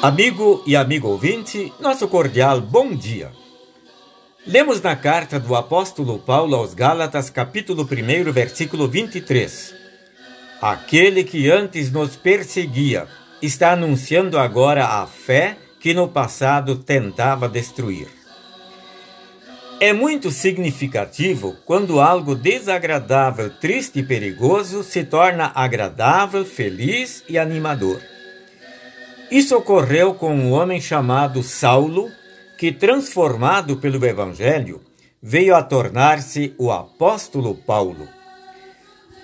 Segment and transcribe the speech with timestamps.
[0.00, 3.32] Amigo e amigo ouvinte, nosso cordial bom dia.
[4.46, 9.74] Lemos na carta do apóstolo Paulo aos Gálatas, capítulo 1, versículo 23.
[10.62, 13.08] Aquele que antes nos perseguia
[13.42, 18.06] está anunciando agora a fé que no passado tentava destruir.
[19.80, 28.00] É muito significativo quando algo desagradável, triste e perigoso se torna agradável, feliz e animador.
[29.30, 32.10] Isso ocorreu com um homem chamado Saulo,
[32.56, 34.80] que, transformado pelo Evangelho,
[35.22, 38.08] veio a tornar-se o apóstolo Paulo.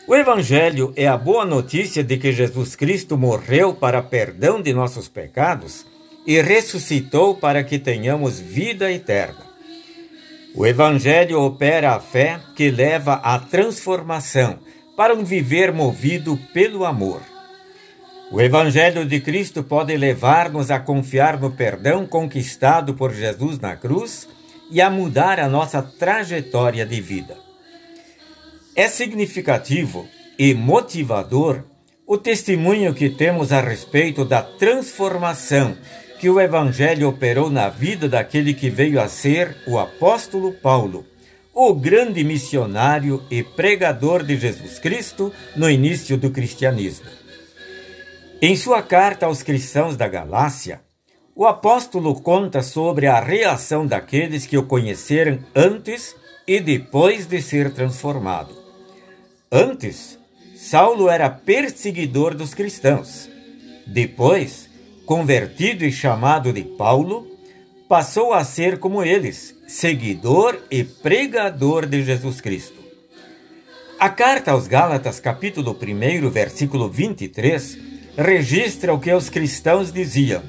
[0.07, 5.09] O Evangelho é a boa notícia de que Jesus Cristo morreu para perdão de nossos
[5.09, 5.87] pecados
[6.27, 9.45] e ressuscitou para que tenhamos vida eterna.
[10.55, 14.59] O Evangelho opera a fé que leva à transformação
[14.95, 17.34] para um viver movido pelo amor.
[18.31, 24.27] O Evangelho de Cristo pode levar-nos a confiar no perdão conquistado por Jesus na cruz
[24.71, 27.37] e a mudar a nossa trajetória de vida.
[28.75, 30.09] É significativo
[30.39, 31.65] e motivador
[32.07, 35.77] o testemunho que temos a respeito da transformação
[36.19, 41.07] que o Evangelho operou na vida daquele que veio a ser o apóstolo Paulo,
[41.53, 47.24] o grande missionário e pregador de Jesus Cristo no início do cristianismo.
[48.47, 50.83] Em sua carta aos cristãos da Galácia,
[51.35, 56.15] o apóstolo conta sobre a reação daqueles que o conheceram antes
[56.47, 58.55] e depois de ser transformado.
[59.51, 60.19] Antes,
[60.55, 63.31] Saulo era perseguidor dos cristãos.
[63.87, 64.69] Depois,
[65.07, 67.27] convertido e chamado de Paulo,
[67.89, 72.85] passou a ser como eles, seguidor e pregador de Jesus Cristo.
[73.99, 80.43] A carta aos Gálatas, capítulo 1, versículo 23, registra o que os cristãos diziam.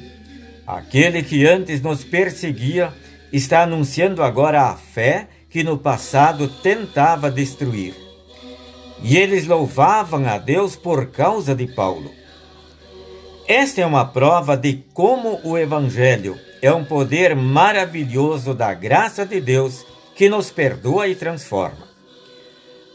[0.66, 2.94] Aquele que antes nos perseguia
[3.32, 7.94] está anunciando agora a fé que no passado tentava destruir.
[9.04, 12.12] E eles louvavam a Deus por causa de Paulo.
[13.48, 19.40] Esta é uma prova de como o Evangelho é um poder maravilhoso da graça de
[19.40, 21.95] Deus que nos perdoa e transforma.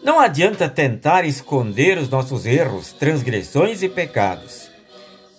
[0.03, 4.71] Não adianta tentar esconder os nossos erros, transgressões e pecados.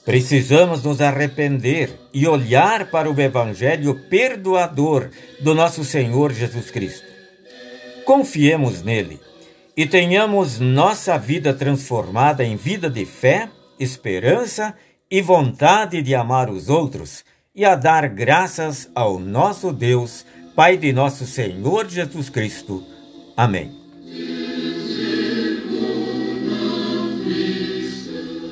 [0.05, 7.05] Precisamos nos arrepender e olhar para o Evangelho perdoador do nosso Senhor Jesus Cristo.
[8.05, 9.19] Confiemos nele
[9.75, 13.49] e tenhamos nossa vida transformada em vida de fé,
[13.79, 14.75] esperança
[15.09, 17.23] e vontade de amar os outros
[17.55, 22.83] e a dar graças ao nosso Deus, Pai de nosso Senhor Jesus Cristo.
[23.37, 23.80] Amém.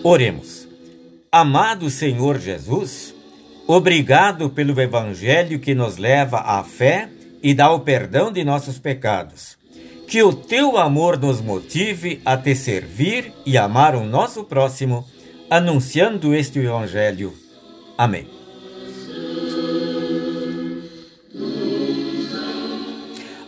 [0.04, 0.68] Oremos.
[1.32, 3.14] Amado Senhor Jesus,
[3.68, 7.10] obrigado pelo Evangelho que nos leva à fé
[7.44, 9.58] e dá o perdão de nossos pecados.
[10.08, 15.06] Que o teu amor nos motive a te servir e amar o nosso próximo,
[15.50, 17.34] anunciando este Evangelho.
[17.98, 18.28] Amém.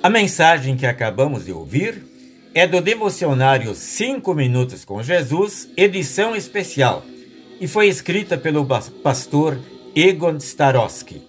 [0.04, 2.11] A mensagem que acabamos de ouvir
[2.54, 7.04] é do devocionário 5 Minutos com Jesus, edição especial,
[7.62, 8.68] e foi escrita pelo
[9.04, 9.58] pastor
[9.96, 11.22] Egon Starosky.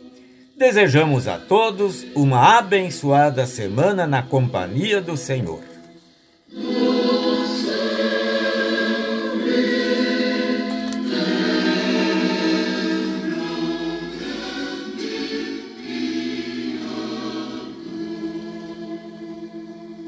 [0.58, 5.60] Desejamos a todos uma abençoada semana na companhia do Senhor.